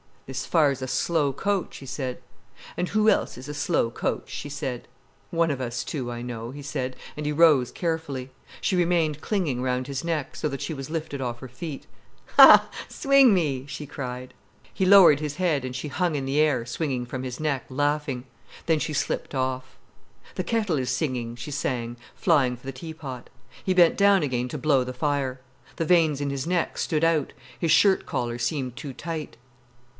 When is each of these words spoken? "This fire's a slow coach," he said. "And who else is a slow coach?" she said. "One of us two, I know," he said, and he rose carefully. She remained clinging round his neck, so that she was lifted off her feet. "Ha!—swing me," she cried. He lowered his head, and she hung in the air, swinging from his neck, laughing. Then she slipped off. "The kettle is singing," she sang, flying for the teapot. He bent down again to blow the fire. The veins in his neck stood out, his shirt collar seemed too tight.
"This 0.25 0.45
fire's 0.47 0.81
a 0.81 0.87
slow 0.87 1.31
coach," 1.33 1.77
he 1.77 1.85
said. 1.85 2.19
"And 2.77 2.89
who 2.89 3.09
else 3.09 3.37
is 3.37 3.47
a 3.49 3.53
slow 3.53 3.91
coach?" 3.91 4.29
she 4.29 4.47
said. 4.49 4.87
"One 5.29 5.51
of 5.51 5.59
us 5.61 5.83
two, 5.83 6.09
I 6.09 6.21
know," 6.23 6.51
he 6.51 6.61
said, 6.63 6.95
and 7.17 7.25
he 7.25 7.33
rose 7.33 7.69
carefully. 7.69 8.31
She 8.61 8.77
remained 8.77 9.19
clinging 9.21 9.61
round 9.61 9.85
his 9.85 10.05
neck, 10.05 10.35
so 10.37 10.47
that 10.49 10.61
she 10.61 10.73
was 10.73 10.89
lifted 10.89 11.21
off 11.21 11.39
her 11.39 11.49
feet. 11.49 11.85
"Ha!—swing 12.37 13.33
me," 13.33 13.65
she 13.67 13.85
cried. 13.85 14.33
He 14.73 14.85
lowered 14.85 15.19
his 15.19 15.35
head, 15.35 15.65
and 15.65 15.75
she 15.75 15.89
hung 15.89 16.15
in 16.15 16.25
the 16.25 16.39
air, 16.39 16.65
swinging 16.65 17.05
from 17.05 17.23
his 17.23 17.39
neck, 17.39 17.65
laughing. 17.69 18.23
Then 18.67 18.79
she 18.79 18.93
slipped 18.93 19.35
off. 19.35 19.77
"The 20.35 20.45
kettle 20.45 20.79
is 20.79 20.89
singing," 20.89 21.35
she 21.35 21.51
sang, 21.51 21.97
flying 22.15 22.55
for 22.55 22.65
the 22.65 22.71
teapot. 22.71 23.29
He 23.63 23.73
bent 23.73 23.97
down 23.97 24.23
again 24.23 24.47
to 24.47 24.57
blow 24.57 24.83
the 24.85 24.93
fire. 24.93 25.41
The 25.75 25.85
veins 25.85 26.21
in 26.21 26.29
his 26.29 26.47
neck 26.47 26.77
stood 26.77 27.03
out, 27.03 27.33
his 27.59 27.69
shirt 27.71 28.07
collar 28.07 28.39
seemed 28.39 28.77
too 28.77 28.93
tight. 28.93 29.35